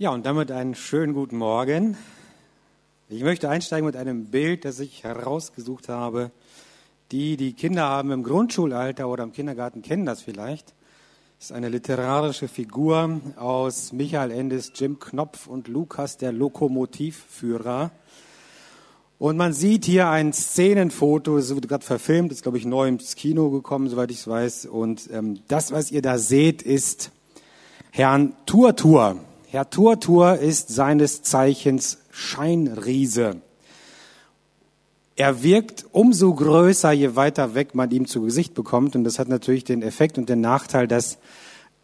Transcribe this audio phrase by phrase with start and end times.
[0.00, 1.94] Ja, und damit einen schönen guten Morgen.
[3.10, 6.30] Ich möchte einsteigen mit einem Bild, das ich herausgesucht habe.
[7.12, 10.68] Die, die Kinder haben im Grundschulalter oder im Kindergarten, kennen das vielleicht.
[11.38, 17.90] Das ist eine literarische Figur aus Michael Endes, Jim Knopf und Lukas, der Lokomotivführer.
[19.18, 23.16] Und man sieht hier ein Szenenfoto, das wird gerade verfilmt, ist, glaube ich, neu ins
[23.16, 24.64] Kino gekommen, soweit ich es weiß.
[24.64, 27.10] Und ähm, das, was ihr da seht, ist
[27.90, 29.18] Herrn Turtur.
[29.52, 33.42] Herr Turtur ist seines Zeichens Scheinriese.
[35.16, 38.94] Er wirkt umso größer, je weiter weg man ihm zu Gesicht bekommt.
[38.94, 41.18] Und das hat natürlich den Effekt und den Nachteil, dass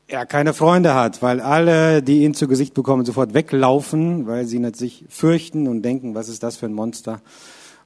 [0.07, 4.65] er keine Freunde hat, weil alle, die ihn zu Gesicht bekommen, sofort weglaufen, weil sie
[4.77, 7.21] sich fürchten und denken, was ist das für ein Monster.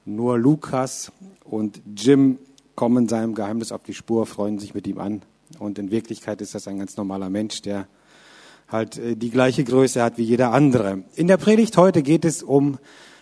[0.05, 1.11] Nur Lukas
[1.43, 2.37] und Jim
[2.75, 5.23] kommen seinem Geheimnis auf die Spur, freuen sich mit ihm an.
[5.57, 7.87] Und in Wirklichkeit ist das ein ganz normaler Mensch, der
[8.71, 11.03] halt äh, die gleiche Größe hat wie jeder andere.
[11.15, 12.79] In der Predigt heute geht es um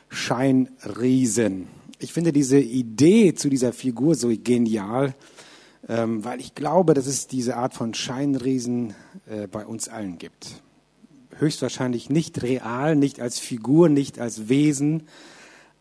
[0.09, 1.67] Scheinriesen.
[1.99, 5.13] Ich finde diese Idee zu dieser Figur so genial,
[5.87, 8.93] ähm, weil ich glaube, dass es diese Art von Scheinriesen
[9.29, 10.61] äh, bei uns allen gibt.
[11.37, 15.03] Höchstwahrscheinlich nicht real, nicht als Figur, nicht als Wesen,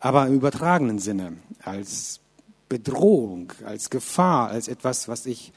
[0.00, 2.20] aber im übertragenen Sinne, als
[2.68, 5.52] Bedrohung, als Gefahr, als etwas, was ich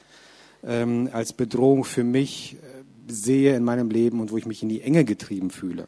[0.64, 4.68] ähm, als Bedrohung für mich äh, sehe in meinem Leben und wo ich mich in
[4.68, 5.86] die Enge getrieben fühle.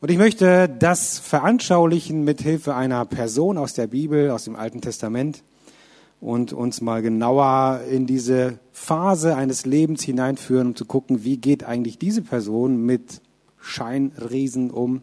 [0.00, 4.80] Und ich möchte das veranschaulichen mit Hilfe einer Person aus der Bibel, aus dem Alten
[4.80, 5.42] Testament
[6.20, 11.64] und uns mal genauer in diese Phase eines Lebens hineinführen, um zu gucken, wie geht
[11.64, 13.20] eigentlich diese Person mit
[13.58, 15.02] Scheinriesen um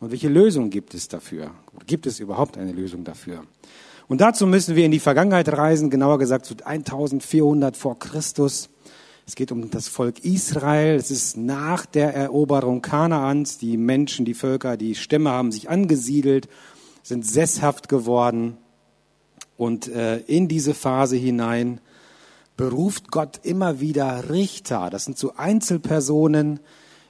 [0.00, 1.50] und welche Lösung gibt es dafür?
[1.86, 3.42] Gibt es überhaupt eine Lösung dafür?
[4.08, 8.70] Und dazu müssen wir in die Vergangenheit reisen, genauer gesagt zu 1400 vor Christus.
[9.26, 10.96] Es geht um das Volk Israel.
[10.96, 13.58] Es ist nach der Eroberung Kanaans.
[13.58, 16.48] Die Menschen, die Völker, die Stämme haben sich angesiedelt,
[17.02, 18.56] sind sesshaft geworden.
[19.56, 21.80] Und äh, in diese Phase hinein
[22.56, 24.90] beruft Gott immer wieder Richter.
[24.90, 26.60] Das sind so Einzelpersonen,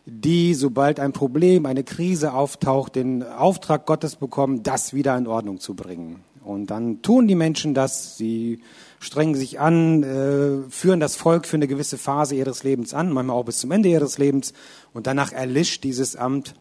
[0.06, 5.60] die, sobald ein Problem, eine Krise auftaucht, den Auftrag Gottes bekommen, das wieder in Ordnung
[5.60, 6.24] zu bringen.
[6.44, 8.16] Und dann tun die Menschen das.
[8.16, 8.60] Sie
[9.00, 13.36] strengen sich an, äh, führen das Volk für eine gewisse Phase ihres Lebens an, manchmal
[13.36, 14.52] auch bis zum Ende ihres Lebens.
[14.92, 16.54] Und danach erlischt dieses Amt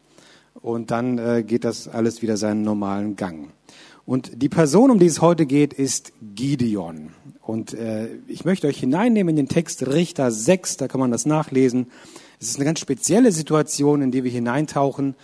[0.56, 3.50] und dann äh, geht das alles wieder seinen normalen Gang.
[4.06, 7.12] Und die Person, um die es heute geht, ist Gideon.
[7.42, 11.26] Und äh, ich möchte euch hineinnehmen in den Text Richter 6, da kann man das
[11.26, 11.88] nachlesen.
[12.40, 15.16] Es ist eine ganz spezielle Situation, in die wir hineintauchen.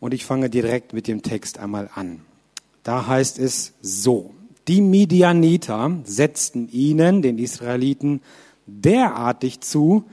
[0.00, 2.22] Und ich fange direkt mit dem Text einmal an.
[2.82, 4.34] Da heißt es so.
[4.68, 8.22] Die Midianiter setzten ihnen, den Israeliten,
[8.66, 10.04] derartig zu,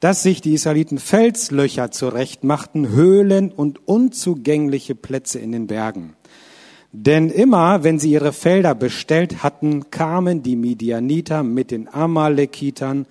[0.00, 6.14] dass sich die Israeliten Felslöcher zurechtmachten, Höhlen und unzugängliche Plätze in den Bergen.
[6.90, 13.06] Denn immer, wenn sie ihre Felder bestellt hatten, kamen die Midianiter mit den Amalekitern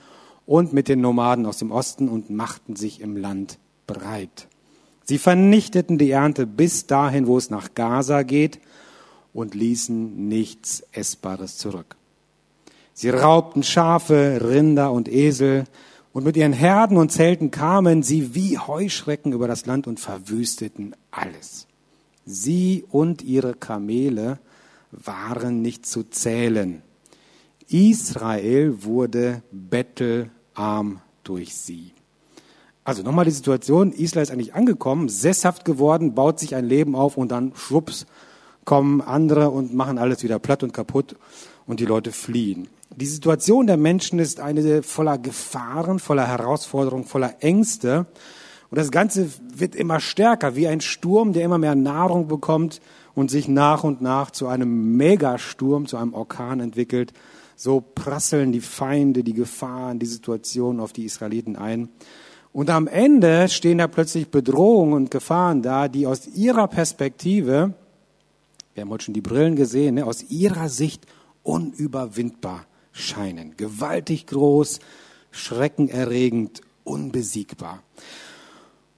[0.45, 4.49] und mit den Nomaden aus dem Osten und machten sich im Land breit.
[5.05, 8.59] Sie vernichteten die Ernte bis dahin, wo es nach Gaza geht,
[9.33, 11.95] und ließen nichts Essbares zurück.
[12.93, 15.65] Sie raubten Schafe, Rinder und Esel,
[16.13, 20.93] und mit ihren Herden und Zelten kamen sie wie Heuschrecken über das Land und verwüsteten
[21.09, 21.67] alles.
[22.25, 24.39] Sie und ihre Kamele
[24.91, 26.81] waren nicht zu zählen.
[27.69, 31.91] Israel wurde bettelarm durch sie.
[32.83, 37.15] Also nochmal die Situation, Israel ist eigentlich angekommen, sesshaft geworden, baut sich ein Leben auf
[37.15, 38.05] und dann schwupps
[38.71, 41.17] kommen andere und machen alles wieder platt und kaputt
[41.67, 42.69] und die Leute fliehen.
[42.95, 48.05] Die Situation der Menschen ist eine voller Gefahren, voller Herausforderungen, voller Ängste.
[48.69, 52.79] Und das Ganze wird immer stärker, wie ein Sturm, der immer mehr Nahrung bekommt
[53.13, 57.11] und sich nach und nach zu einem Megasturm, zu einem Orkan entwickelt.
[57.57, 61.89] So prasseln die Feinde, die Gefahren, die Situation auf die Israeliten ein.
[62.53, 67.73] Und am Ende stehen da plötzlich Bedrohungen und Gefahren da, die aus ihrer Perspektive
[68.73, 71.05] wir haben heute schon die Brillen gesehen, ne, aus ihrer Sicht
[71.43, 73.57] unüberwindbar scheinen.
[73.57, 74.79] Gewaltig groß,
[75.31, 77.83] schreckenerregend, unbesiegbar.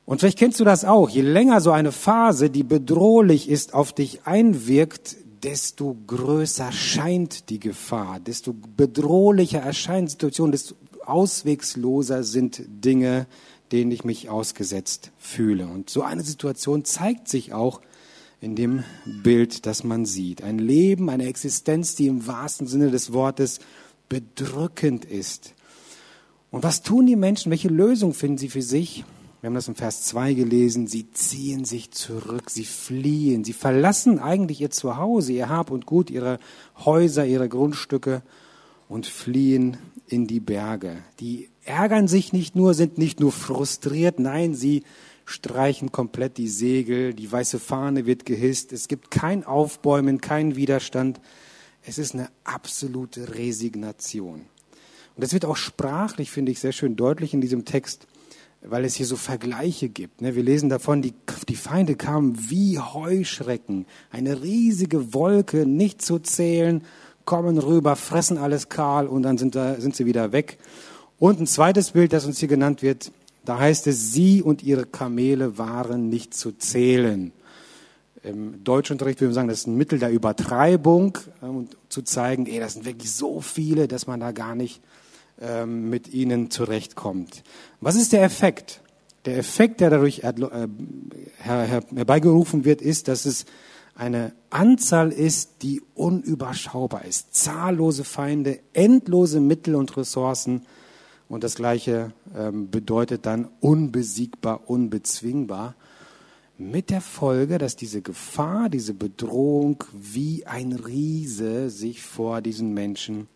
[0.05, 1.09] Und vielleicht kennst du das auch.
[1.09, 7.59] Je länger so eine Phase, die bedrohlich ist, auf dich einwirkt, desto größer scheint die
[7.59, 10.75] Gefahr, desto bedrohlicher erscheint die Situation, desto
[11.05, 13.27] auswegsloser sind Dinge,
[13.71, 15.67] denen ich mich ausgesetzt fühle.
[15.67, 17.81] Und so eine Situation zeigt sich auch
[18.43, 20.43] in dem Bild, das man sieht.
[20.43, 23.59] Ein Leben, eine Existenz, die im wahrsten Sinne des Wortes
[24.09, 25.53] bedrückend ist.
[26.51, 27.51] Und was tun die Menschen?
[27.51, 29.05] Welche Lösung finden sie für sich?
[29.39, 30.87] Wir haben das im Vers 2 gelesen.
[30.87, 36.09] Sie ziehen sich zurück, sie fliehen, sie verlassen eigentlich ihr Zuhause, ihr Hab und Gut,
[36.09, 36.37] ihre
[36.83, 38.23] Häuser, ihre Grundstücke
[38.89, 40.97] und fliehen in die Berge.
[41.21, 44.83] Die ärgern sich nicht nur, sind nicht nur frustriert, nein, sie
[45.25, 51.21] streichen komplett die Segel, die weiße Fahne wird gehisst, es gibt kein Aufbäumen, keinen Widerstand.
[51.85, 54.41] Es ist eine absolute Resignation.
[55.15, 58.07] Und das wird auch sprachlich, finde ich, sehr schön deutlich in diesem Text,
[58.61, 60.21] weil es hier so Vergleiche gibt.
[60.21, 60.35] Ne?
[60.35, 61.13] Wir lesen davon, die,
[61.47, 66.83] die Feinde kamen wie Heuschrecken, eine riesige Wolke, nicht zu zählen,
[67.25, 70.57] kommen rüber, fressen alles kahl und dann sind, da, sind sie wieder weg.
[71.19, 73.11] Und ein zweites Bild, das uns hier genannt wird,
[73.45, 77.31] da heißt es, sie und ihre Kamele waren nicht zu zählen.
[78.23, 82.59] Im Deutschunterricht würde man sagen, das ist ein Mittel der Übertreibung, um zu zeigen, ey,
[82.59, 84.81] das sind wirklich so viele, dass man da gar nicht
[85.41, 87.43] ähm, mit ihnen zurechtkommt.
[87.81, 88.81] Was ist der Effekt?
[89.25, 90.33] Der Effekt, der dadurch äh,
[91.39, 93.45] herbeigerufen wird, ist, dass es
[93.95, 97.35] eine Anzahl ist, die unüberschaubar ist.
[97.35, 100.65] Zahllose Feinde, endlose Mittel und Ressourcen.
[101.33, 105.73] Und das Gleiche ähm, bedeutet dann unbesiegbar, unbezwingbar.
[106.59, 113.27] Mit der Folge, dass diese Gefahr, diese Bedrohung wie ein Riese sich vor diesen Menschen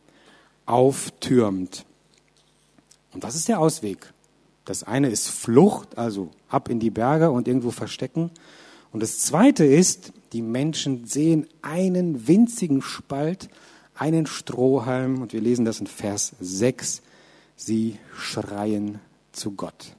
[0.67, 1.87] auftürmt.
[3.13, 4.13] Und was ist der Ausweg?
[4.65, 8.29] Das eine ist Flucht, also ab in die Berge und irgendwo verstecken.
[8.91, 13.49] Und das zweite ist, die Menschen sehen einen winzigen Spalt,
[13.95, 17.01] einen Strohhalm, und wir lesen das in Vers 6,
[17.57, 18.99] sie schreien
[19.33, 19.95] zu Gott.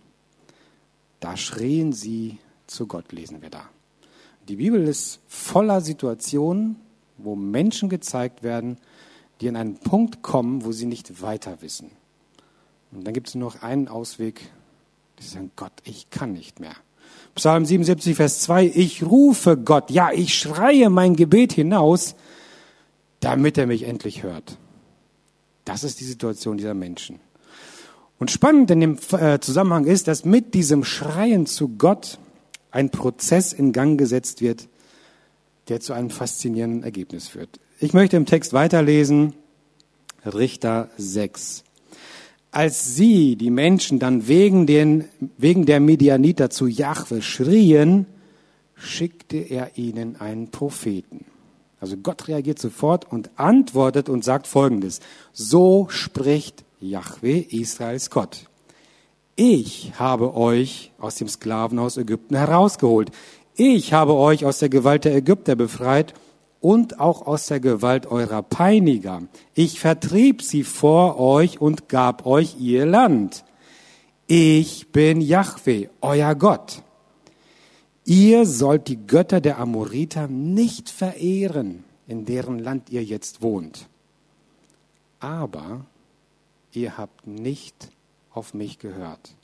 [1.20, 3.68] Da schrien sie zu Gott, lesen wir da.
[4.48, 6.76] Die Bibel ist voller Situationen,
[7.18, 8.78] wo Menschen gezeigt werden,
[9.40, 11.90] die an einen Punkt kommen, wo sie nicht weiter wissen.
[12.92, 14.50] Und dann gibt es nur noch einen Ausweg,
[15.18, 16.74] die sagen, Gott, ich kann nicht mehr.
[17.34, 22.14] Psalm 77, Vers 2, ich rufe Gott, ja, ich schreie mein Gebet hinaus,
[23.20, 24.58] damit er mich endlich hört.
[25.64, 27.20] Das ist die Situation dieser Menschen.
[28.18, 32.18] Und spannend in dem äh, Zusammenhang ist, dass mit diesem Schreien zu Gott
[32.70, 34.68] ein Prozess in Gang gesetzt wird,
[35.68, 37.60] der zu einem faszinierenden Ergebnis führt.
[37.80, 39.34] Ich möchte im Text weiterlesen,
[40.24, 41.64] Richter 6.
[42.50, 45.04] Als sie, die Menschen, dann wegen, den,
[45.36, 48.06] wegen der Medianiter zu Jahwe schrien,
[48.74, 51.26] schickte er ihnen einen Propheten.
[51.80, 55.00] Also Gott reagiert sofort und antwortet und sagt Folgendes.
[55.32, 58.46] So spricht Jahwe, Israels Gott.
[59.34, 63.10] Ich habe euch aus dem Sklavenhaus Ägypten herausgeholt.
[63.54, 66.14] Ich habe euch aus der Gewalt der Ägypter befreit
[66.60, 69.22] und auch aus der Gewalt eurer Peiniger.
[69.54, 73.44] Ich vertrieb sie vor euch und gab euch ihr Land.
[74.26, 76.82] Ich bin Jahwe, euer Gott.
[78.04, 83.88] Ihr sollt die Götter der Amoriter nicht verehren, in deren Land ihr jetzt wohnt.
[85.20, 85.84] Aber
[86.72, 87.90] ihr habt nicht
[88.30, 89.34] auf mich gehört.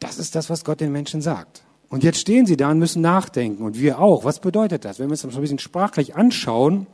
[0.00, 1.62] Das ist das, was Gott den Menschen sagt.
[1.88, 3.64] Und jetzt stehen sie da und müssen nachdenken.
[3.64, 4.24] Und wir auch.
[4.24, 4.98] Was bedeutet das?
[4.98, 6.86] Wenn wir uns das ein bisschen sprachlich anschauen,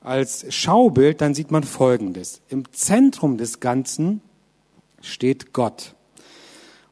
[0.00, 2.42] als Schaubild, dann sieht man Folgendes.
[2.48, 4.20] Im Zentrum des Ganzen
[5.00, 5.94] steht Gott.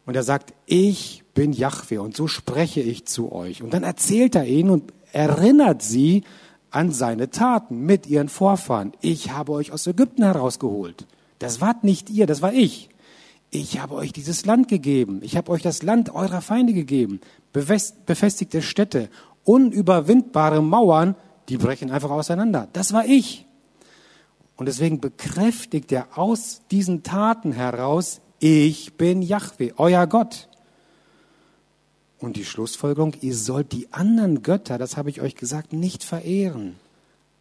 [0.07, 3.63] Und er sagt, ich bin Jahwe und so spreche ich zu euch.
[3.63, 6.25] Und dann erzählt er ihnen und erinnert sie
[6.71, 8.93] an seine Taten mit ihren Vorfahren.
[9.01, 11.07] Ich habe euch aus Ägypten herausgeholt.
[11.43, 12.89] Das wart nicht ihr, das war ich.
[13.51, 15.19] Ich habe euch dieses Land gegeben.
[15.23, 17.21] Ich habe euch das Land eurer Feinde gegeben.
[17.53, 19.11] Befestigte Städte,
[19.43, 21.17] unüberwindbare Mauern,
[21.49, 22.69] die brechen einfach auseinander.
[22.73, 23.45] Das war ich.
[24.57, 30.49] Und deswegen bekräftigt er aus diesen Taten heraus, ich bin Yahweh, euer Gott.
[32.21, 36.77] Und die Schlussfolgerung, ihr sollt die anderen Götter, das habe ich euch gesagt, nicht verehren.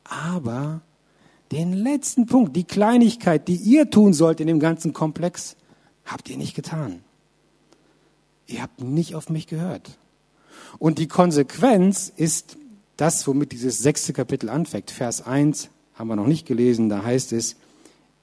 [0.03, 0.81] Aber
[1.51, 5.55] den letzten Punkt, die Kleinigkeit, die ihr tun sollt in dem ganzen Komplex,
[6.05, 7.01] habt ihr nicht getan.
[8.47, 9.97] Ihr habt nicht auf mich gehört.
[10.79, 12.57] Und die Konsequenz ist
[12.97, 14.91] das, womit dieses sechste Kapitel anfängt.
[14.91, 17.55] Vers 1 haben wir noch nicht gelesen, da heißt es,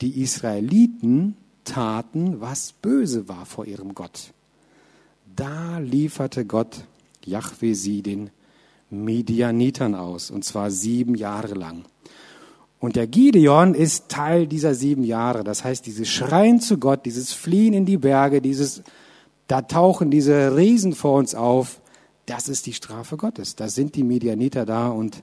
[0.01, 4.33] die Israeliten taten, was böse war vor ihrem Gott.
[5.35, 6.85] Da lieferte Gott
[7.25, 8.31] Jahwe sie den
[8.91, 11.85] Medianitern aus, und zwar sieben Jahre lang.
[12.81, 15.43] Und der Gideon ist Teil dieser sieben Jahre.
[15.43, 18.83] Das heißt, dieses Schreien zu Gott, dieses Fliehen in die Berge, dieses,
[19.49, 21.81] da tauchen diese Riesen vor uns auf.
[22.27, 23.57] Das ist die Strafe Gottes.
[23.57, 25.23] Da sind die Medianiter da und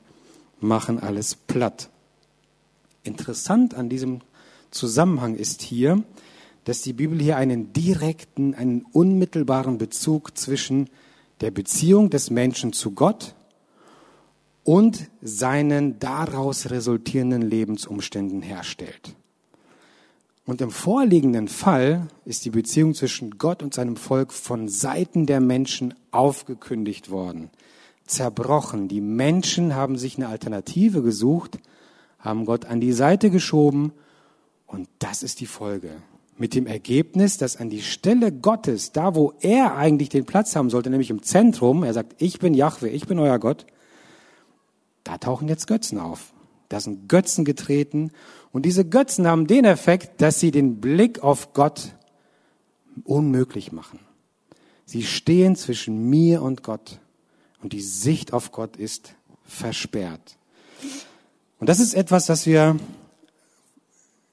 [0.60, 1.90] machen alles platt.
[3.04, 4.22] Interessant an diesem
[4.72, 6.04] Zusammenhang ist hier,
[6.66, 10.90] dass die Bibel hier einen direkten, einen unmittelbaren Bezug zwischen
[11.40, 13.36] der Beziehung des Menschen zu Gott
[14.66, 19.16] und seinen daraus resultierenden Lebensumständen herstellt.
[20.46, 25.40] Und im vorliegenden Fall ist die Beziehung zwischen Gott und seinem Volk von Seiten der
[25.40, 27.52] Menschen aufgekündigt worden,
[28.06, 28.88] zerbrochen.
[28.88, 31.60] Die Menschen haben sich eine Alternative gesucht,
[32.20, 33.92] haben Gott an die Seite geschoben
[34.66, 35.92] und das ist die Folge.
[36.38, 40.70] Mit dem Ergebnis, dass an die Stelle Gottes, da wo er eigentlich den Platz haben
[40.70, 43.66] sollte, nämlich im Zentrum, er sagt, ich bin Yahweh, ich bin euer Gott,
[45.06, 46.34] da tauchen jetzt Götzen auf.
[46.68, 48.12] Da sind Götzen getreten
[48.52, 51.96] und diese Götzen haben den Effekt, dass sie den Blick auf Gott
[53.06, 54.00] unmöglich machen.
[54.86, 57.00] Sie stehen zwischen mir und Gott
[57.64, 60.38] und die Sicht auf Gott ist versperrt.
[61.60, 62.78] Und das ist etwas, das wir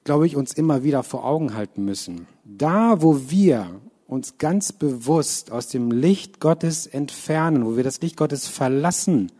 [0.03, 2.27] glaube ich, uns immer wieder vor Augen halten müssen.
[2.43, 8.17] Da, wo wir uns ganz bewusst aus dem Licht Gottes entfernen, wo wir das Licht
[8.17, 9.31] Gottes verlassen,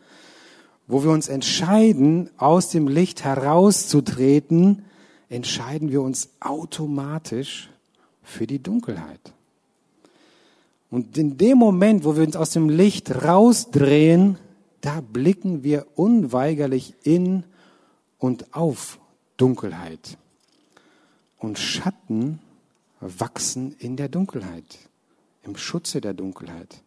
[0.93, 4.85] wo wir uns entscheiden, aus dem Licht herauszutreten,
[5.27, 7.71] entscheiden wir uns automatisch
[8.21, 9.33] für die Dunkelheit.
[10.91, 14.37] Und in dem Moment, wo wir uns aus dem Licht rausdrehen,
[14.81, 17.43] da blicken wir unweigerlich in
[18.19, 18.99] und auf
[19.35, 20.19] Dunkelheit
[21.39, 22.37] und Schatten
[22.99, 24.77] wachsen in der Dunkelheit,
[25.41, 26.83] im Schutze der Dunkelheit.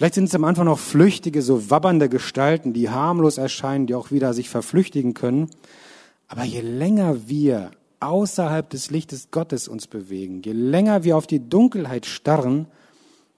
[0.00, 4.10] Vielleicht sind es am Anfang noch flüchtige, so wabbernde Gestalten, die harmlos erscheinen, die auch
[4.10, 5.50] wieder sich verflüchtigen können.
[6.26, 11.46] Aber je länger wir außerhalb des Lichtes Gottes uns bewegen, je länger wir auf die
[11.46, 12.66] Dunkelheit starren,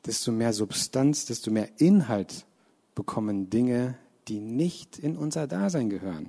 [0.07, 2.47] desto mehr Substanz, desto mehr Inhalt
[2.95, 3.97] bekommen Dinge,
[4.29, 6.29] die nicht in unser Dasein gehören.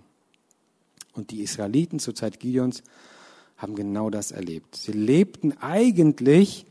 [1.13, 2.81] Und die Israeliten zur Zeit Gideons
[3.55, 4.77] haben genau das erlebt.
[4.77, 6.65] Sie lebten eigentlich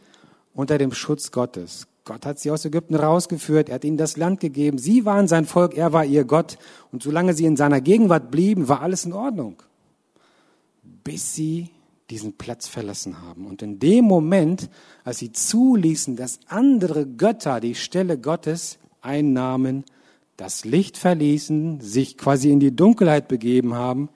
[0.52, 1.86] unter dem Schutz Gottes.
[2.04, 4.78] Gott hat sie aus Ägypten rausgeführt, er hat ihnen das Land gegeben.
[4.78, 6.58] Sie waren sein Volk, er war ihr Gott.
[6.90, 9.62] Und solange sie in seiner Gegenwart blieben, war alles in Ordnung.
[11.04, 11.70] Bis sie
[12.10, 13.46] diesen Platz verlassen haben.
[13.46, 14.68] Und in dem Moment,
[15.04, 19.84] als sie zuließen, dass andere Götter die Stelle Gottes einnahmen,
[20.36, 24.08] das Licht verließen, sich quasi in die Dunkelheit begeben haben,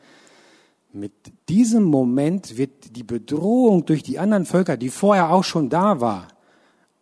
[0.93, 1.13] mit
[1.49, 6.29] diesem Moment wird die Bedrohung durch die anderen Völker, die vorher auch schon da war,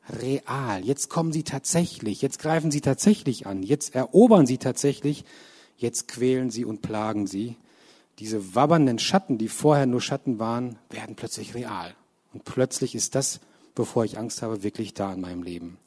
[0.09, 0.85] real.
[0.85, 5.25] Jetzt kommen sie tatsächlich, jetzt greifen sie tatsächlich an, jetzt erobern sie tatsächlich,
[5.77, 7.57] jetzt quälen sie und plagen sie.
[8.19, 11.95] Diese wabbernden Schatten, die vorher nur Schatten waren, werden plötzlich real.
[12.33, 13.41] Und plötzlich ist das,
[13.75, 15.79] bevor ich Angst habe, wirklich da in meinem Leben.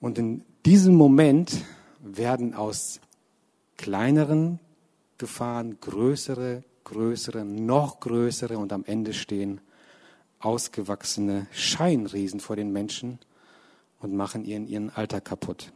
[0.00, 1.64] Und in diesem Moment
[2.00, 3.00] werden aus
[3.76, 4.58] kleineren
[5.18, 9.60] Gefahren größere, größere, noch größere und am Ende stehen
[10.40, 13.18] ausgewachsene Scheinriesen vor den Menschen
[14.00, 15.72] und machen ihren, ihren Alltag kaputt.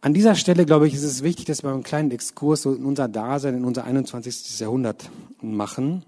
[0.00, 3.06] An dieser Stelle, glaube ich, ist es wichtig, dass wir einen kleinen Exkurs in unser
[3.06, 4.58] Dasein, in unser 21.
[4.58, 5.08] Jahrhundert
[5.40, 6.04] machen.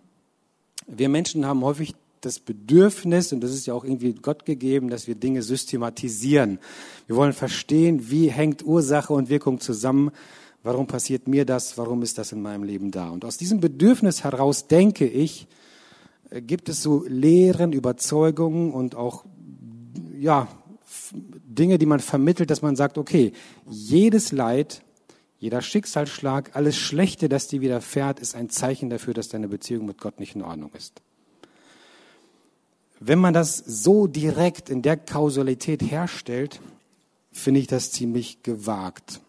[0.87, 5.07] Wir Menschen haben häufig das Bedürfnis, und das ist ja auch irgendwie Gott gegeben, dass
[5.07, 6.59] wir Dinge systematisieren.
[7.07, 10.11] Wir wollen verstehen, wie hängt Ursache und Wirkung zusammen.
[10.63, 11.79] Warum passiert mir das?
[11.79, 13.11] Warum ist das in meinem Leben da?
[13.11, 15.47] Und aus diesem Bedürfnis heraus denke ich,
[16.31, 19.25] gibt es so Lehren, Überzeugungen und auch,
[20.19, 20.49] ja,
[21.13, 23.33] Dinge, die man vermittelt, dass man sagt, okay,
[23.69, 24.83] jedes Leid,
[25.39, 30.01] jeder Schicksalsschlag, alles Schlechte, das dir widerfährt, ist ein Zeichen dafür, dass deine Beziehung mit
[30.01, 31.03] Gott nicht in Ordnung ist.
[33.01, 36.61] Wenn man das so direkt in der Kausalität herstellt,
[37.31, 39.21] finde ich das ziemlich gewagt.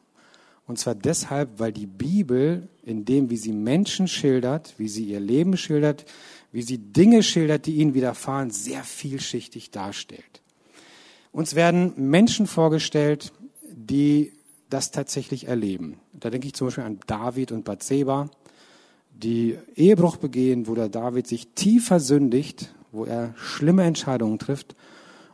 [0.68, 5.20] Und zwar deshalb, weil die Bibel in dem, wie sie Menschen schildert, wie sie ihr
[5.20, 6.06] Leben schildert,
[6.56, 10.42] wie sie Dinge schildert, die ihnen widerfahren, sehr vielschichtig darstellt.
[11.34, 13.34] Uns werden Menschen vorgestellt,
[13.74, 14.32] die
[14.70, 16.00] das tatsächlich erleben.
[16.14, 18.30] Da denke ich zum Beispiel an David und Bathseba,
[19.12, 24.78] die Ehebruch begehen, wo der David sich tief versündigt, wo er schlimme Entscheidungen trifft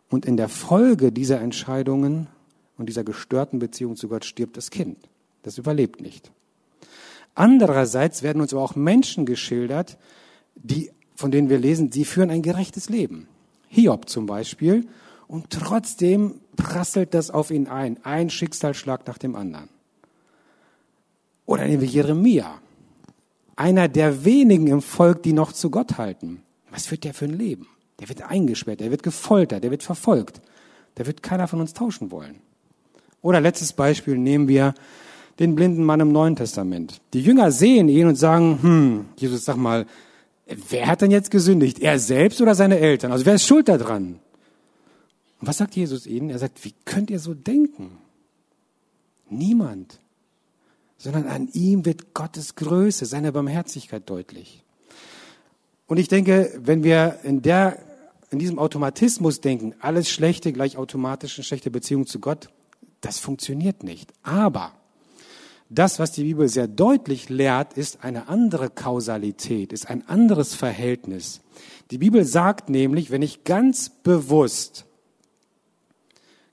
[0.10, 2.30] und in der Folge dieser Entscheidungen
[2.80, 4.98] und dieser gestörten Beziehung zu Gott stirbt das Kind.
[5.44, 6.32] Das überlebt nicht.
[7.36, 10.00] Andererseits werden uns aber auch Menschen geschildert,
[10.56, 13.28] die, von denen wir lesen, sie führen ein gerechtes Leben.
[13.70, 14.88] Hiob zum Beispiel.
[15.28, 17.98] Und trotzdem prasselt das auf ihn ein.
[18.04, 19.70] Ein Schicksalsschlag nach dem anderen.
[21.46, 22.60] Oder nehmen wir Jeremia.
[23.56, 26.42] Einer der wenigen im Volk, die noch zu Gott halten.
[26.70, 27.68] Was führt der für ein Leben?
[28.00, 30.42] Der wird eingesperrt, der wird gefoltert, der wird verfolgt.
[30.98, 32.40] Der wird keiner von uns tauschen wollen.
[33.22, 34.74] Oder letztes Beispiel nehmen wir
[35.40, 37.00] den blinden Mann im Neuen Testament.
[37.13, 39.86] Die Jünger sehen ihn und sagen, hm, Jesus, sag mal,
[40.70, 41.79] wer hat denn jetzt gesündigt?
[41.79, 43.12] Er selbst oder seine Eltern?
[43.12, 44.20] Also wer ist schuld daran?
[45.39, 46.29] Und was sagt Jesus ihnen?
[46.29, 47.98] Er sagt, wie könnt ihr so denken?
[49.29, 50.00] Niemand.
[50.98, 54.63] Sondern an ihm wird Gottes Größe, seine Barmherzigkeit deutlich.
[55.88, 57.79] Und ich denke, wenn wir in der,
[58.29, 62.50] in diesem Automatismus denken, alles Schlechte gleich automatisch eine schlechte Beziehung zu Gott,
[63.01, 64.13] das funktioniert nicht.
[64.22, 64.74] Aber
[65.74, 71.40] das, was die Bibel sehr deutlich lehrt, ist eine andere Kausalität, ist ein anderes Verhältnis.
[71.92, 74.86] Die Bibel sagt nämlich, wenn ich ganz bewusst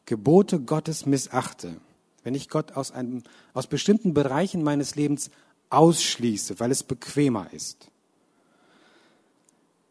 [0.07, 1.81] Gebote Gottes missachte,
[2.23, 5.31] wenn ich Gott aus, einem, aus bestimmten Bereichen meines Lebens
[5.69, 7.91] ausschließe, weil es bequemer ist,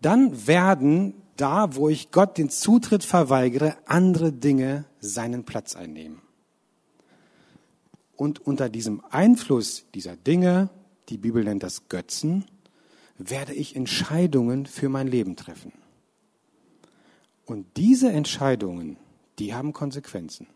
[0.01, 6.21] dann werden da, wo ich Gott den Zutritt verweigere, andere Dinge seinen Platz einnehmen.
[8.17, 10.69] Und unter diesem Einfluss dieser Dinge,
[11.07, 12.45] die Bibel nennt das Götzen,
[13.17, 15.71] werde ich Entscheidungen für mein Leben treffen.
[17.45, 18.97] Und diese Entscheidungen,
[19.39, 20.47] die haben Konsequenzen.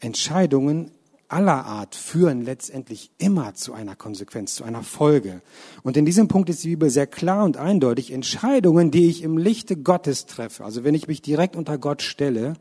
[0.00, 0.90] Entscheidungen
[1.28, 5.42] aller Art führen letztendlich immer zu einer Konsequenz, zu einer Folge.
[5.82, 8.10] Und in diesem Punkt ist die Bibel sehr klar und eindeutig.
[8.10, 12.54] Entscheidungen, die ich im Lichte Gottes treffe, also wenn ich mich direkt unter Gott stelle,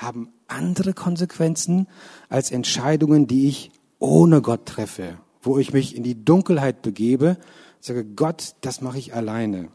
[0.00, 1.86] haben andere Konsequenzen
[2.28, 7.36] als Entscheidungen, die ich ohne Gott treffe, wo ich mich in die Dunkelheit begebe,
[7.80, 9.68] sage, Gott, das mache ich alleine.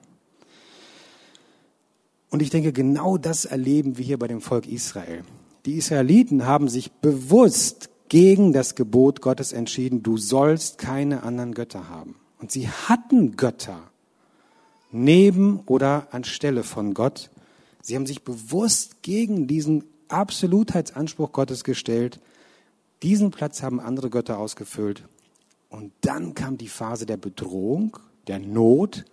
[2.30, 5.24] Und ich denke, genau das erleben wir hier bei dem Volk Israel.
[5.66, 11.88] Die Israeliten haben sich bewusst gegen das Gebot Gottes entschieden, du sollst keine anderen Götter
[11.88, 12.16] haben.
[12.40, 13.80] Und sie hatten Götter
[14.92, 17.30] neben oder anstelle von Gott.
[17.82, 22.20] Sie haben sich bewusst gegen diesen Absolutheitsanspruch Gottes gestellt.
[23.04, 25.04] Diesen Platz haben andere Götter ausgefüllt.
[25.70, 27.98] Und dann kam die Phase der Bedrohung,
[28.28, 29.06] der Not.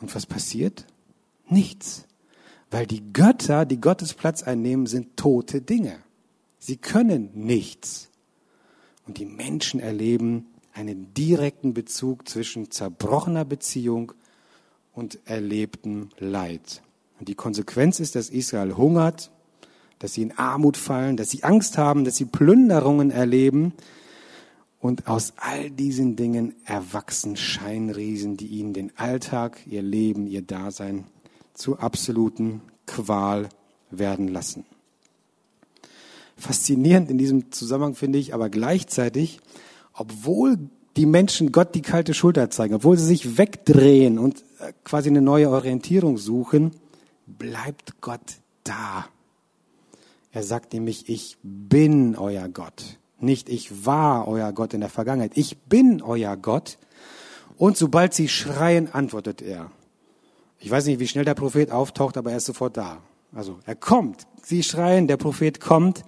[0.00, 0.86] Und was passiert?
[1.48, 2.06] Nichts.
[2.70, 5.98] Weil die Götter, die Gottes Platz einnehmen, sind tote Dinge.
[6.58, 8.10] Sie können nichts.
[9.06, 14.12] Und die Menschen erleben einen direkten Bezug zwischen zerbrochener Beziehung
[14.92, 16.82] und erlebtem Leid.
[17.18, 19.30] Und die Konsequenz ist, dass Israel hungert,
[19.98, 23.72] dass sie in Armut fallen, dass sie Angst haben, dass sie Plünderungen erleben.
[24.80, 31.04] Und aus all diesen Dingen erwachsen Scheinriesen, die ihnen den Alltag, ihr Leben, ihr Dasein
[31.52, 33.48] zu absoluten Qual
[33.90, 34.64] werden lassen.
[36.36, 39.40] Faszinierend in diesem Zusammenhang finde ich aber gleichzeitig,
[39.92, 40.58] obwohl
[40.96, 45.22] die Menschen Gott die kalte Schulter zeigen, obwohl sie sich wegdrehen und äh, quasi eine
[45.22, 46.72] neue Orientierung suchen,
[47.26, 49.06] bleibt Gott da.
[50.32, 52.98] Er sagt nämlich, ich bin euer Gott.
[53.20, 55.32] Nicht ich war euer Gott in der Vergangenheit.
[55.34, 56.78] Ich bin euer Gott.
[57.56, 59.70] Und sobald sie schreien, antwortet er.
[60.60, 62.98] Ich weiß nicht, wie schnell der Prophet auftaucht, aber er ist sofort da.
[63.32, 64.26] Also er kommt.
[64.42, 66.04] Sie schreien, der Prophet kommt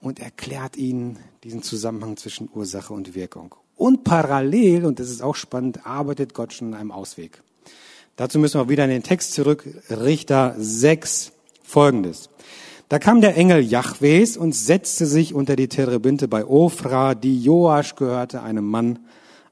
[0.00, 3.54] und erklärt ihnen diesen Zusammenhang zwischen Ursache und Wirkung.
[3.76, 7.42] Und parallel, und das ist auch spannend, arbeitet Gott schon an einem Ausweg.
[8.16, 9.66] Dazu müssen wir wieder in den Text zurück.
[9.90, 12.28] Richter 6, folgendes.
[12.88, 17.96] Da kam der Engel Jahwes und setzte sich unter die Terebinte bei Ofra, die Joasch
[17.96, 18.98] gehörte, einem Mann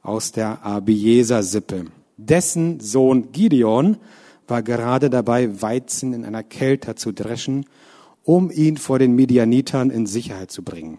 [0.03, 1.87] aus der Abieser-Sippe.
[2.19, 3.97] Dessen Sohn Gideon
[4.47, 7.65] war gerade dabei, Weizen in einer Kelter zu dreschen,
[8.23, 10.99] um ihn vor den Midianitern in Sicherheit zu bringen.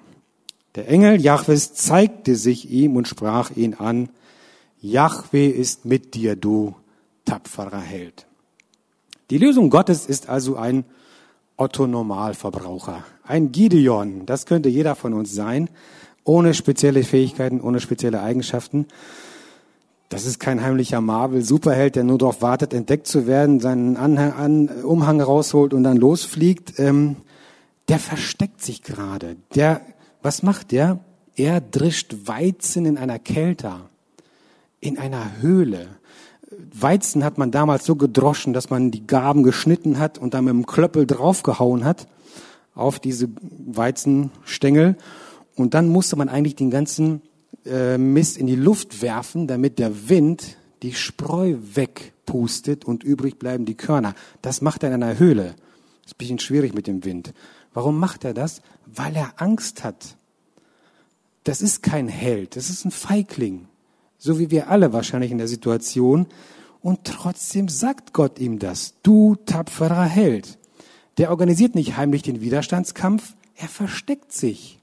[0.74, 4.10] Der Engel Jahwes zeigte sich ihm und sprach ihn an,
[4.82, 6.76] Jahwe ist mit dir, du
[7.26, 8.26] tapferer Held.
[9.30, 10.84] Die Lösung Gottes ist also ein
[11.58, 13.04] Otto Normalverbraucher.
[13.26, 15.70] Ein Gideon, das könnte jeder von uns sein,
[16.24, 18.88] ohne spezielle Fähigkeiten, ohne spezielle Eigenschaften.
[20.10, 24.68] Das ist kein heimlicher Marvel-Superheld, der nur darauf wartet, entdeckt zu werden, seinen Anhang, an,
[24.84, 26.80] Umhang rausholt und dann losfliegt.
[26.80, 27.18] Ähm,
[27.88, 29.36] der versteckt sich gerade.
[29.56, 29.82] Der,
[30.22, 31.00] was macht der?
[31.36, 33.74] Er drischt Weizen in einer Kälte,
[34.80, 35.88] in einer Höhle.
[36.74, 40.54] Weizen hat man damals so gedroschen, dass man die Gaben geschnitten hat und dann mit
[40.54, 42.08] dem Klöppel draufgehauen hat
[42.76, 43.30] auf diese
[43.66, 44.98] Weizenstängel.
[45.56, 47.22] Und dann musste man eigentlich den ganzen
[47.66, 53.66] äh, Mist in die Luft werfen, damit der Wind die Spreu wegpustet und übrig bleiben
[53.66, 54.16] die Körner.
[54.42, 55.56] Das macht er in einer Höhle.
[56.02, 57.34] Das ist ein bisschen schwierig mit dem Wind.
[57.74, 58.62] Warum macht er das?
[58.86, 60.18] Weil er Angst hat.
[61.44, 63.68] Das ist kein Held, das ist ein Feigling
[64.24, 66.28] so wie wir alle wahrscheinlich in der Situation.
[66.82, 68.94] Und trotzdem sagt Gott ihm das.
[69.04, 70.58] Du tapferer Held.
[71.18, 74.80] Der organisiert nicht heimlich den Widerstandskampf, er versteckt sich.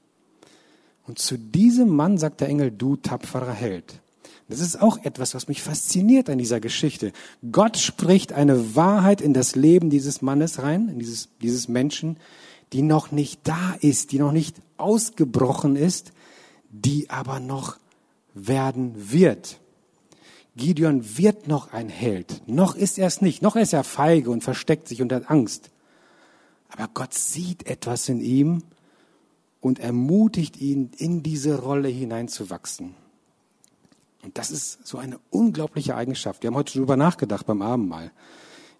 [1.07, 3.99] Und zu diesem Mann sagt der Engel, du tapferer Held.
[4.47, 7.11] Das ist auch etwas, was mich fasziniert an dieser Geschichte.
[7.51, 12.17] Gott spricht eine Wahrheit in das Leben dieses Mannes rein, in dieses, dieses Menschen,
[12.73, 16.11] die noch nicht da ist, die noch nicht ausgebrochen ist,
[16.69, 17.80] die aber noch
[18.33, 19.59] werden wird.
[20.55, 22.41] Gideon wird noch ein Held.
[22.47, 23.41] Noch ist er es nicht.
[23.41, 25.71] Noch ist er feige und versteckt sich unter Angst.
[26.69, 28.63] Aber Gott sieht etwas in ihm
[29.59, 32.95] und ermutigt ihn, in diese Rolle hineinzuwachsen.
[34.23, 36.43] Und das ist so eine unglaubliche Eigenschaft.
[36.43, 38.11] Wir haben heute darüber nachgedacht beim Abendmahl,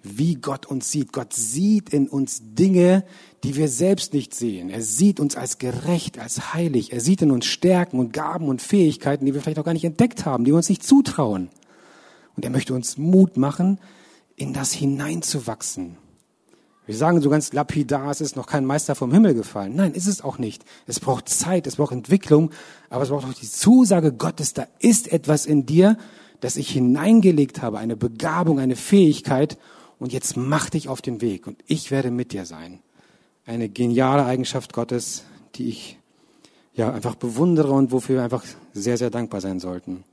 [0.04, 1.14] wie Gott uns sieht.
[1.14, 3.04] Gott sieht in uns Dinge,
[3.44, 4.70] die wir selbst nicht sehen.
[4.70, 6.92] Er sieht uns als gerecht, als heilig.
[6.94, 9.86] Er sieht in uns Stärken und Gaben und Fähigkeiten, die wir vielleicht auch gar nicht
[9.86, 11.50] entdeckt haben, die wir uns nicht zutrauen.
[12.36, 13.80] Und er möchte uns Mut machen,
[14.36, 15.98] in das hineinzuwachsen.
[16.88, 19.76] Wir sagen so ganz lapidar, es ist noch kein Meister vom Himmel gefallen.
[19.76, 20.66] Nein, ist es auch nicht.
[20.88, 22.52] Es braucht Zeit, es braucht Entwicklung,
[22.90, 25.98] aber es braucht auch die Zusage Gottes, da ist etwas in dir,
[26.40, 29.58] das ich hineingelegt habe, eine Begabung, eine Fähigkeit,
[30.02, 32.80] und jetzt mach dich auf den Weg und ich werde mit dir sein.
[33.46, 36.00] Eine geniale Eigenschaft Gottes, die ich
[36.74, 40.04] ja einfach bewundere und wofür wir einfach sehr, sehr dankbar sein sollten.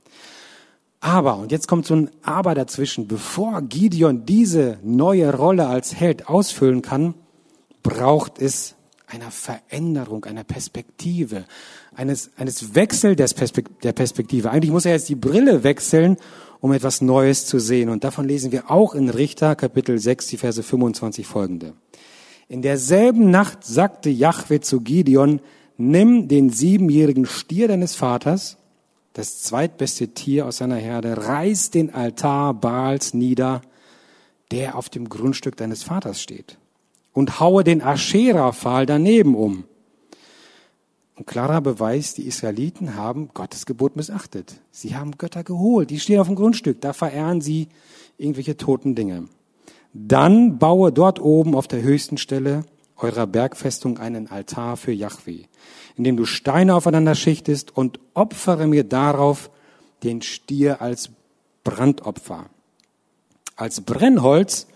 [0.99, 6.27] Aber, und jetzt kommt so ein Aber dazwischen, bevor Gideon diese neue Rolle als Held
[6.27, 7.15] ausfüllen kann,
[7.81, 8.75] braucht es
[9.07, 11.45] einer Veränderung, einer Perspektive,
[11.95, 13.27] eines, eines Wechsel der
[13.93, 14.51] Perspektive.
[14.51, 16.17] Eigentlich muss er jetzt die Brille wechseln,
[16.61, 17.89] um etwas Neues zu sehen.
[17.89, 21.73] Und davon lesen wir auch in Richter Kapitel 6, die Verse 25 folgende.
[22.47, 25.41] In derselben Nacht sagte Jahwe zu Gideon,
[25.77, 28.57] nimm den siebenjährigen Stier deines Vaters
[29.13, 33.61] das zweitbeste Tier aus seiner Herde, reiß den Altar Baals nieder,
[34.51, 36.57] der auf dem Grundstück deines Vaters steht,
[37.11, 39.65] und haue den Aschera-Pfahl daneben um.
[41.19, 44.61] Ein klarer Beweis, die Israeliten haben Gottes Gebot missachtet.
[44.71, 47.67] Sie haben Götter geholt, die stehen auf dem Grundstück, da verehren sie
[48.17, 49.25] irgendwelche toten Dinge.
[49.93, 52.63] Dann baue dort oben auf der höchsten Stelle
[52.95, 55.43] eurer Bergfestung einen Altar für Yahweh
[55.99, 59.49] indem du Steine aufeinander schichtest und opfere mir darauf
[60.01, 61.09] den Stier als
[61.65, 62.45] Brandopfer.
[63.57, 64.67] Als Brennholz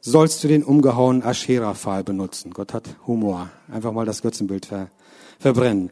[0.00, 2.54] sollst du den umgehauenen Aschera-Pfahl benutzen.
[2.54, 3.50] Gott hat Humor.
[3.70, 4.88] Einfach mal das Götzenbild ver
[5.42, 5.90] verbrennen.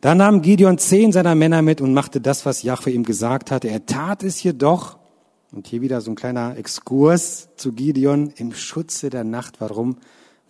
[0.00, 3.68] Da nahm Gideon zehn seiner Männer mit und machte das, was Jahwe ihm gesagt hatte.
[3.68, 4.98] Er tat es jedoch,
[5.52, 9.60] und hier wieder so ein kleiner Exkurs zu Gideon, im Schutze der Nacht.
[9.60, 9.98] Warum?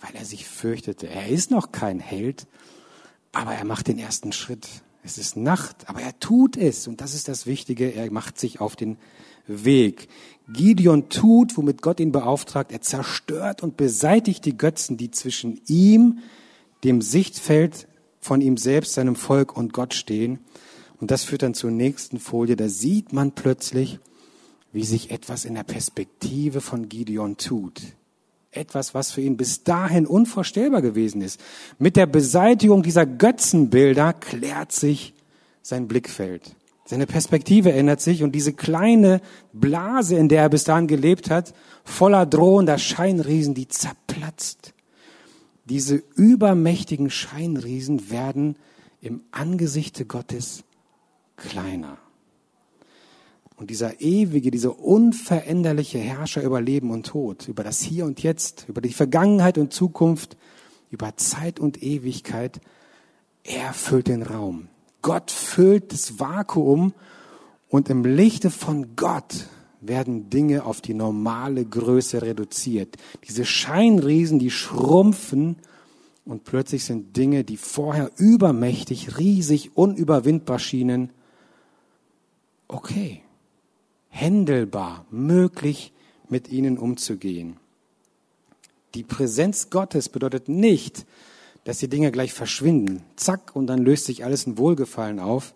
[0.01, 1.09] Weil er sich fürchtete.
[1.09, 2.47] Er ist noch kein Held,
[3.33, 4.69] aber er macht den ersten Schritt.
[5.03, 6.87] Es ist Nacht, aber er tut es.
[6.87, 7.93] Und das ist das Wichtige.
[7.93, 8.97] Er macht sich auf den
[9.49, 10.09] Weg.
[10.49, 12.71] Gideon tut, womit Gott ihn beauftragt.
[12.71, 16.21] Er zerstört und beseitigt die Götzen, die zwischen ihm,
[16.85, 17.89] dem Sichtfeld
[18.23, 20.39] von ihm selbst, seinem Volk und Gott stehen.
[20.99, 22.57] Und das führt dann zur nächsten Folie.
[22.57, 23.99] Da sieht man plötzlich,
[24.73, 27.83] wie sich etwas in der Perspektive von Gideon tut
[28.53, 31.41] etwas, was für ihn bis dahin unvorstellbar gewesen ist.
[31.79, 35.15] Mit der Beseitigung dieser Götzenbilder klärt sich
[35.63, 36.55] sein Blickfeld.
[36.85, 39.21] Seine Perspektive ändert sich und diese kleine
[39.53, 41.55] Blase, in der er bis dahin gelebt hat,
[41.85, 44.72] voller drohender Scheinriesen, die zerplatzt.
[45.73, 48.57] Diese übermächtigen Scheinriesen werden
[49.01, 50.65] im Angesichte Gottes
[51.39, 51.97] kleiner.
[53.57, 58.67] Und dieser ewige, dieser unveränderliche Herrscher über Leben und Tod, über das Hier und Jetzt,
[58.69, 60.37] über die Vergangenheit und Zukunft,
[60.91, 62.61] über Zeit und Ewigkeit,
[63.43, 64.69] er füllt den Raum.
[65.01, 66.93] Gott füllt das Vakuum
[67.71, 69.47] und im Lichte von Gott
[69.83, 72.97] werden Dinge auf die normale Größe reduziert.
[73.29, 75.57] Diese Scheinriesen, die schrumpfen
[76.25, 81.11] und plötzlich sind Dinge, die vorher übermächtig, riesig, unüberwindbar schienen,
[82.69, 83.23] okay
[84.13, 85.93] händelbar, möglich,
[86.29, 87.57] mit ihnen umzugehen.
[88.95, 91.07] Die Präsenz Gottes bedeutet nicht,
[91.65, 95.55] dass die Dinge gleich verschwinden, zack, und dann löst sich alles in Wohlgefallen auf.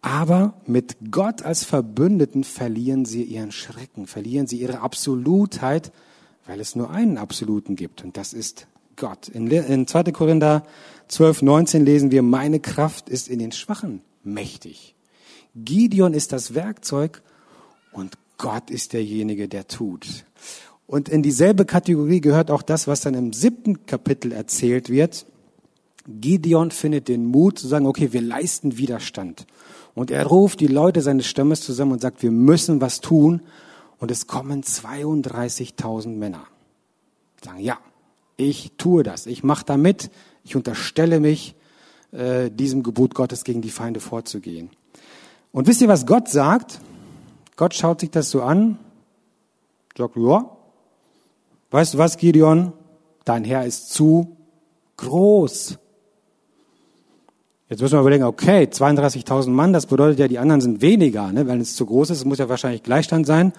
[0.00, 5.92] Aber mit Gott als Verbündeten verlieren sie ihren Schrecken, verlieren sie ihre Absolutheit,
[6.46, 9.28] weil es nur einen Absoluten gibt, und das ist Gott.
[9.28, 10.04] In, in 2.
[10.12, 10.62] Korinther
[11.08, 14.94] 12, 19 lesen wir, meine Kraft ist in den Schwachen mächtig.
[15.54, 17.22] Gideon ist das Werkzeug,
[17.92, 20.24] und Gott ist derjenige, der tut.
[20.86, 25.26] Und in dieselbe Kategorie gehört auch das, was dann im siebten Kapitel erzählt wird.
[26.06, 29.46] Gideon findet den Mut zu sagen, okay, wir leisten Widerstand.
[29.98, 33.42] Und er ruft die Leute seines Stammes zusammen und sagt, wir müssen was tun.
[33.98, 36.44] Und es kommen 32.000 Männer.
[37.44, 37.78] Sagen, ja,
[38.36, 40.12] ich tue das, ich mache da mit,
[40.44, 41.56] ich unterstelle mich
[42.12, 44.70] äh, diesem Gebot Gottes gegen die Feinde vorzugehen.
[45.50, 46.80] Und wisst ihr, was Gott sagt?
[47.56, 48.78] Gott schaut sich das so an,
[49.96, 50.56] sagt, ja,
[51.72, 52.72] weißt du was, Gideon?
[53.24, 54.36] Dein Herr ist zu
[54.96, 55.76] groß.
[57.68, 61.46] Jetzt müssen wir überlegen, okay, 32.000 Mann, das bedeutet ja, die anderen sind weniger, ne?
[61.46, 63.52] wenn es zu groß ist, muss ja wahrscheinlich Gleichstand sein.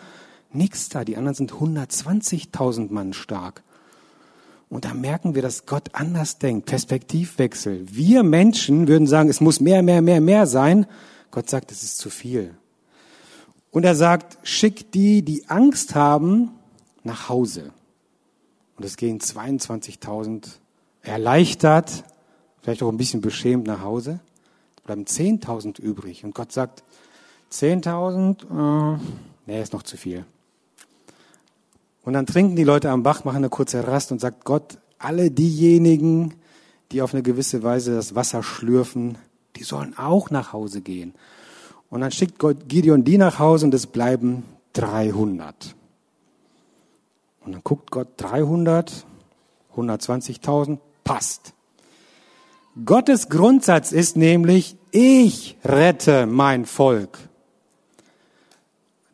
[0.52, 3.62] Nix da, die anderen sind 120.000 Mann stark.
[4.68, 7.86] Und da merken wir, dass Gott anders denkt, Perspektivwechsel.
[7.86, 10.88] Wir Menschen würden sagen, es muss mehr, mehr, mehr, mehr sein.
[11.30, 12.56] Gott sagt, es ist zu viel.
[13.70, 16.52] Und er sagt, schick die, die Angst haben,
[17.04, 17.72] nach Hause.
[18.78, 20.48] Und es gehen 22.000
[21.02, 22.04] erleichtert,
[22.62, 24.20] vielleicht auch ein bisschen beschämt nach Hause.
[24.86, 26.24] Bleiben 10.000 übrig.
[26.24, 26.84] Und Gott sagt,
[27.52, 29.00] 10.000, äh,
[29.46, 30.26] nee, ist noch zu viel.
[32.04, 35.32] Und dann trinken die Leute am Bach, machen eine kurze Rast und sagt Gott, alle
[35.32, 36.34] diejenigen,
[36.92, 39.18] die auf eine gewisse Weise das Wasser schlürfen,
[39.56, 41.14] die sollen auch nach Hause gehen.
[41.90, 44.44] Und dann schickt Gott Gideon die nach Hause und es bleiben
[44.74, 45.76] 300.
[47.46, 49.06] Und dann guckt Gott 300,
[49.76, 51.54] 120.000, passt.
[52.86, 57.18] Gottes Grundsatz ist nämlich, ich rette mein Volk.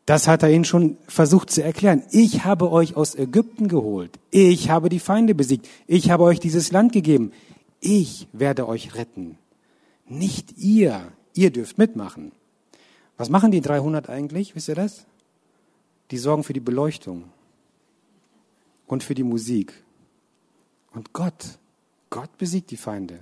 [0.05, 2.03] Das hat er ihnen schon versucht zu erklären.
[2.11, 4.19] Ich habe euch aus Ägypten geholt.
[4.29, 5.67] Ich habe die Feinde besiegt.
[5.87, 7.31] Ich habe euch dieses Land gegeben.
[7.79, 9.37] Ich werde euch retten.
[10.07, 11.11] Nicht ihr.
[11.33, 12.31] Ihr dürft mitmachen.
[13.17, 14.55] Was machen die 300 eigentlich?
[14.55, 15.05] Wisst ihr das?
[16.11, 17.23] Die sorgen für die Beleuchtung
[18.85, 19.73] und für die Musik.
[20.93, 21.57] Und Gott,
[22.11, 23.19] Gott besiegt die Feinde.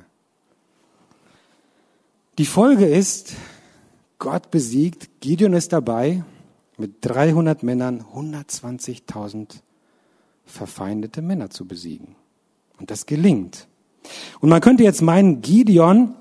[2.40, 3.34] Die Folge ist,
[4.18, 6.24] Gott besiegt, Gideon ist dabei,
[6.80, 9.50] mit 300 Männern 120.000
[10.44, 12.16] verfeindete Männer zu besiegen.
[12.80, 13.68] Und das gelingt.
[14.40, 16.16] Und man könnte jetzt meinen, Gideon,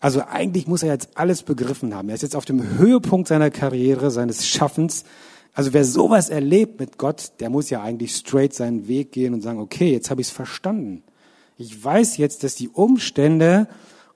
[0.00, 2.08] also eigentlich muss er jetzt alles begriffen haben.
[2.08, 5.04] Er ist jetzt auf dem Höhepunkt seiner Karriere, seines Schaffens.
[5.52, 9.42] Also wer sowas erlebt mit Gott, der muss ja eigentlich straight seinen Weg gehen und
[9.42, 11.02] sagen, okay, jetzt habe ich es verstanden.
[11.58, 13.68] Ich weiß jetzt, dass die Umstände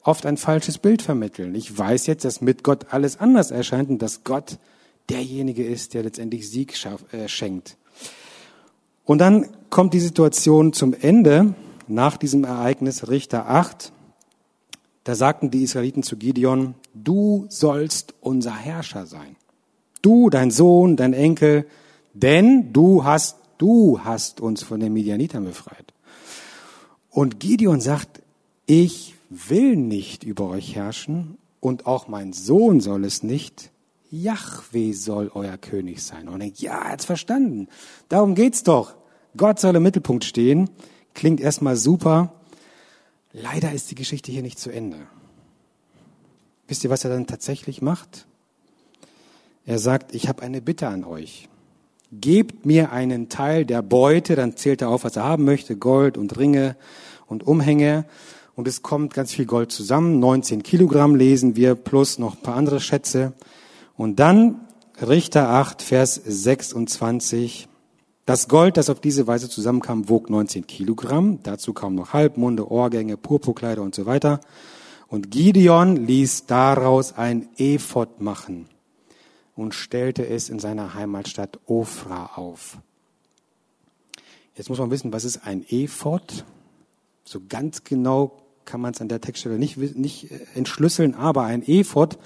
[0.02, 1.54] oft ein falsches Bild vermitteln.
[1.54, 4.58] Ich weiß jetzt, dass mit Gott alles anders erscheint und dass Gott
[5.08, 6.74] derjenige ist, der letztendlich Sieg
[7.12, 7.76] äh, schenkt.
[9.04, 11.54] Und dann kommt die Situation zum Ende
[11.88, 13.92] nach diesem Ereignis Richter 8.
[15.04, 19.36] Da sagten die Israeliten zu Gideon, du sollst unser Herrscher sein.
[20.02, 21.66] Du, dein Sohn, dein Enkel,
[22.14, 25.92] denn du hast, du hast uns von den Midianitern befreit.
[27.10, 28.22] Und Gideon sagt,
[28.66, 33.70] ich will nicht über euch herrschen und auch mein Sohn soll es nicht.
[34.10, 36.28] Yahweh soll euer König sein.
[36.28, 37.68] Und denkt, ja, er hat's verstanden.
[38.08, 38.96] Darum geht's doch.
[39.36, 40.68] Gott soll im Mittelpunkt stehen.
[41.14, 42.34] Klingt erstmal super.
[43.32, 44.98] Leider ist die Geschichte hier nicht zu Ende.
[46.66, 48.26] Wisst ihr, was er dann tatsächlich macht?
[49.64, 51.48] Er sagt, ich habe eine Bitte an euch.
[52.12, 56.18] Gebt mir einen Teil der Beute, dann zählt er auf, was er haben möchte, Gold
[56.18, 56.76] und Ringe
[57.26, 58.04] und Umhänge.
[58.54, 62.56] Und es kommt ganz viel Gold zusammen, 19 Kilogramm lesen wir, plus noch ein paar
[62.56, 63.32] andere Schätze.
[63.96, 64.60] Und dann
[65.00, 67.68] Richter 8, Vers 26.
[68.26, 71.42] Das Gold, das auf diese Weise zusammenkam, wog 19 Kilogramm.
[71.42, 74.40] Dazu kamen noch Halbmunde, Ohrgänge, Purpurkleider und so weiter.
[75.08, 78.68] Und Gideon ließ daraus ein Ephod machen
[79.56, 82.78] und stellte es in seiner Heimatstadt Ofra auf.
[84.54, 86.44] Jetzt muss man wissen, was ist ein Ephod?
[87.30, 91.62] So ganz genau kann man es an der Textstelle nicht, nicht äh, entschlüsseln, aber ein
[91.62, 92.18] Ephod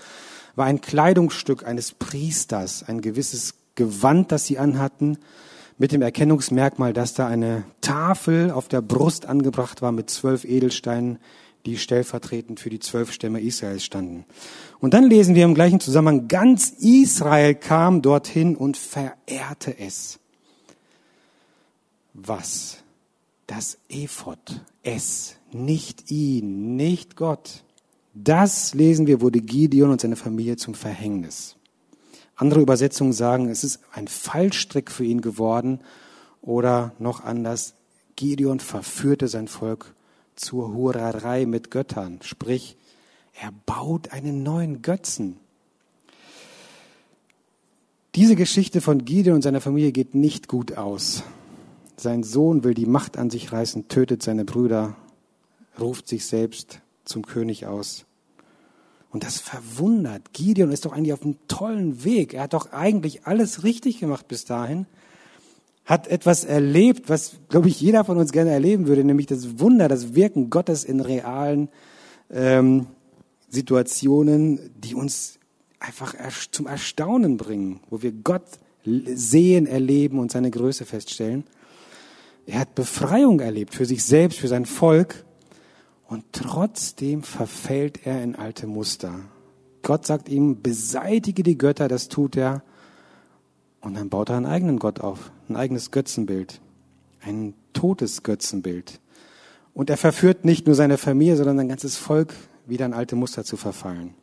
[0.56, 5.18] war ein Kleidungsstück eines Priesters, ein gewisses Gewand, das sie anhatten,
[5.76, 11.18] mit dem Erkennungsmerkmal, dass da eine Tafel auf der Brust angebracht war mit zwölf Edelsteinen,
[11.66, 14.24] die stellvertretend für die zwölf Stämme Israels standen.
[14.80, 20.18] Und dann lesen wir im gleichen Zusammenhang, ganz Israel kam dorthin und verehrte es.
[22.14, 22.83] Was?
[23.46, 27.62] Das Ephod, es, nicht ihn, nicht Gott.
[28.14, 31.56] Das lesen wir, wurde Gideon und seine Familie zum Verhängnis.
[32.36, 35.80] Andere Übersetzungen sagen, es ist ein Fallstrick für ihn geworden
[36.42, 37.74] oder noch anders,
[38.16, 39.94] Gideon verführte sein Volk
[40.36, 42.76] zur Hurerei mit Göttern, sprich,
[43.40, 45.36] er baut einen neuen Götzen.
[48.14, 51.24] Diese Geschichte von Gideon und seiner Familie geht nicht gut aus.
[51.96, 54.96] Sein Sohn will die Macht an sich reißen, tötet seine Brüder,
[55.78, 58.06] ruft sich selbst zum König aus.
[59.10, 60.32] Und das verwundert.
[60.32, 62.34] Gideon ist doch eigentlich auf einem tollen Weg.
[62.34, 64.86] Er hat doch eigentlich alles richtig gemacht bis dahin.
[65.84, 69.86] Hat etwas erlebt, was, glaube ich, jeder von uns gerne erleben würde, nämlich das Wunder,
[69.86, 71.68] das Wirken Gottes in realen
[72.30, 72.86] ähm,
[73.50, 75.38] Situationen, die uns
[75.78, 76.16] einfach
[76.50, 78.46] zum Erstaunen bringen, wo wir Gott
[78.84, 81.44] sehen, erleben und seine Größe feststellen.
[82.46, 85.24] Er hat Befreiung erlebt für sich selbst, für sein Volk
[86.06, 89.20] und trotzdem verfällt er in alte Muster.
[89.82, 92.62] Gott sagt ihm, beseitige die Götter, das tut er.
[93.80, 96.60] Und dann baut er einen eigenen Gott auf, ein eigenes Götzenbild,
[97.20, 99.00] ein totes Götzenbild.
[99.74, 102.34] Und er verführt nicht nur seine Familie, sondern sein ganzes Volk
[102.66, 104.14] wieder in alte Muster zu verfallen.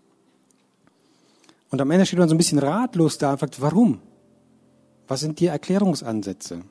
[1.70, 4.02] Und am Ende steht man so ein bisschen ratlos da und fragt, warum?
[5.08, 6.64] Was sind die Erklärungsansätze?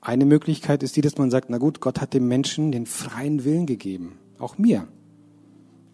[0.00, 3.44] Eine Möglichkeit ist die, dass man sagt, na gut, Gott hat dem Menschen den freien
[3.44, 4.86] Willen gegeben, auch mir.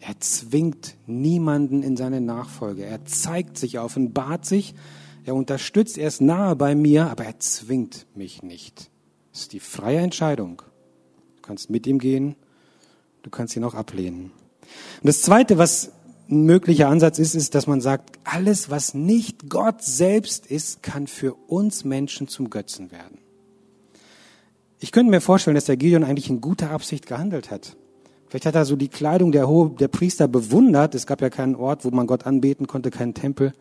[0.00, 2.84] Er zwingt niemanden in seine Nachfolge.
[2.84, 4.74] Er zeigt sich, er offenbart sich,
[5.24, 8.90] er unterstützt, er ist nahe bei mir, aber er zwingt mich nicht.
[9.32, 10.60] Das ist die freie Entscheidung.
[11.36, 12.36] Du kannst mit ihm gehen,
[13.22, 14.32] du kannst ihn auch ablehnen.
[15.00, 15.92] Und das Zweite, was
[16.28, 21.06] ein möglicher Ansatz ist, ist, dass man sagt, alles, was nicht Gott selbst ist, kann
[21.06, 23.23] für uns Menschen zum Götzen werden.
[24.84, 27.74] Ich könnte mir vorstellen, dass der Gideon eigentlich in guter Absicht gehandelt hat.
[28.28, 30.94] Vielleicht hat er so die Kleidung der, Ho der Priester bewundert.
[30.94, 33.54] Es gab ja keinen Ort, wo man Gott anbeten konnte, keinen Tempel.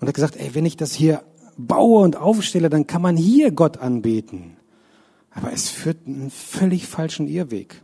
[0.00, 1.22] Und hat gesagt, ey, wenn ich das hier
[1.56, 4.56] baue und aufstelle, dann kann man hier Gott anbeten.
[5.30, 7.80] Aber es führt einen völlig falschen Irrweg.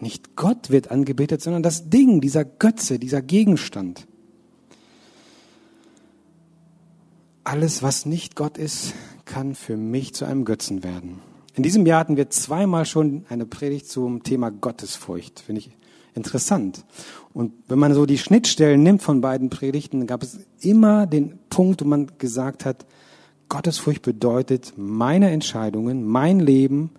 [0.00, 4.08] Nicht Gott wird angebetet, sondern das Ding, dieser Götze, dieser Gegenstand.
[7.44, 8.92] Alles, was nicht Gott ist,
[9.24, 11.20] kann für mich zu einem Götzen werden.
[11.56, 15.38] In diesem Jahr hatten wir zweimal schon eine Predigt zum Thema Gottesfurcht.
[15.38, 15.70] Finde ich
[16.14, 16.84] interessant.
[17.32, 21.80] Und wenn man so die Schnittstellen nimmt von beiden Predigten, gab es immer den Punkt,
[21.80, 22.84] wo man gesagt hat,
[23.48, 26.90] Gottesfurcht bedeutet, meine Entscheidungen, mein Leben,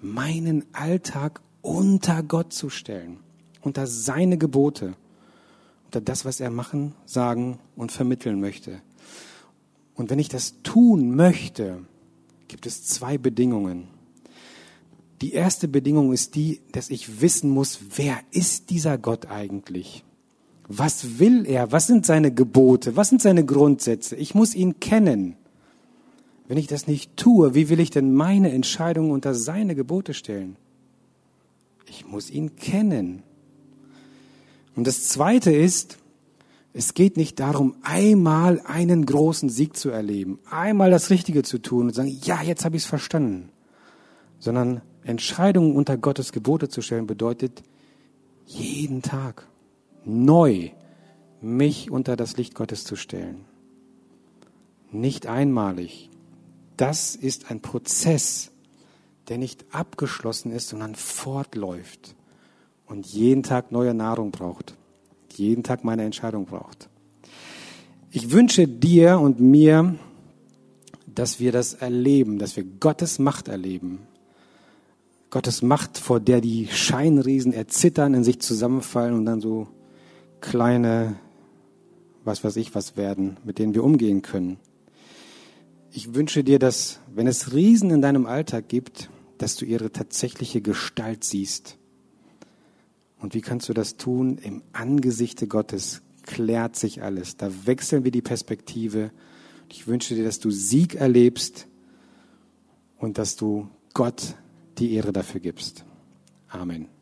[0.00, 3.18] meinen Alltag unter Gott zu stellen,
[3.62, 4.94] unter seine Gebote,
[5.86, 8.80] unter das, was er machen, sagen und vermitteln möchte.
[9.96, 11.80] Und wenn ich das tun möchte,
[12.46, 13.93] gibt es zwei Bedingungen.
[15.20, 20.04] Die erste Bedingung ist die, dass ich wissen muss, wer ist dieser Gott eigentlich?
[20.66, 21.72] Was will er?
[21.72, 22.96] Was sind seine Gebote?
[22.96, 24.16] Was sind seine Grundsätze?
[24.16, 25.36] Ich muss ihn kennen.
[26.48, 30.56] Wenn ich das nicht tue, wie will ich denn meine Entscheidungen unter seine Gebote stellen?
[31.88, 33.22] Ich muss ihn kennen.
[34.74, 35.98] Und das Zweite ist,
[36.72, 41.86] es geht nicht darum, einmal einen großen Sieg zu erleben, einmal das Richtige zu tun
[41.86, 43.50] und sagen, ja, jetzt habe ich es verstanden,
[44.40, 47.62] sondern Entscheidungen unter Gottes Gebote zu stellen, bedeutet
[48.46, 49.46] jeden Tag
[50.04, 50.70] neu
[51.40, 53.44] mich unter das Licht Gottes zu stellen.
[54.90, 56.10] Nicht einmalig.
[56.76, 58.50] Das ist ein Prozess,
[59.28, 62.14] der nicht abgeschlossen ist, sondern fortläuft
[62.86, 64.74] und jeden Tag neue Nahrung braucht,
[65.32, 66.88] jeden Tag meine Entscheidung braucht.
[68.10, 69.96] Ich wünsche dir und mir,
[71.06, 74.06] dass wir das erleben, dass wir Gottes Macht erleben,
[75.34, 79.66] Gottes Macht, vor der die Scheinriesen erzittern, in sich zusammenfallen und dann so
[80.40, 81.16] kleine,
[82.22, 84.58] was weiß ich, was werden, mit denen wir umgehen können.
[85.90, 90.60] Ich wünsche dir, dass, wenn es Riesen in deinem Alltag gibt, dass du ihre tatsächliche
[90.60, 91.78] Gestalt siehst.
[93.18, 94.38] Und wie kannst du das tun?
[94.38, 97.36] Im Angesichte Gottes klärt sich alles.
[97.36, 99.10] Da wechseln wir die Perspektive.
[99.68, 101.66] Ich wünsche dir, dass du Sieg erlebst
[102.98, 104.36] und dass du Gott
[104.78, 105.84] die Ehre dafür gibst.
[106.48, 106.93] Amen.